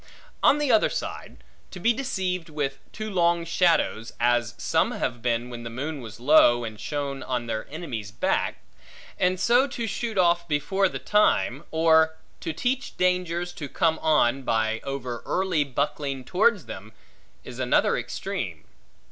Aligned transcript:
On 0.41 0.57
the 0.57 0.71
other 0.71 0.89
side, 0.89 1.43
to 1.69 1.79
be 1.79 1.93
deceived 1.93 2.49
with 2.49 2.79
too 2.91 3.07
long 3.11 3.45
shadows 3.45 4.13
(as 4.19 4.55
some 4.57 4.93
have 4.93 5.21
been, 5.21 5.51
when 5.51 5.61
the 5.61 5.69
moon 5.69 6.01
was 6.01 6.19
low, 6.19 6.63
and 6.63 6.79
shone 6.79 7.21
on 7.21 7.45
their 7.45 7.67
enemies' 7.69 8.09
back), 8.09 8.63
and 9.19 9.39
so 9.39 9.67
to 9.67 9.85
shoot 9.85 10.17
off 10.17 10.47
before 10.47 10.89
the 10.89 10.97
time; 10.97 11.65
or 11.69 12.17
to 12.39 12.51
teach 12.51 12.97
dangers 12.97 13.53
to 13.53 13.69
come 13.69 13.99
on, 13.99 14.41
by 14.41 14.81
over 14.83 15.21
early 15.23 15.63
buckling 15.63 16.23
towards 16.25 16.65
them; 16.65 16.93
is 17.43 17.59
another 17.59 17.95
extreme. 17.95 18.63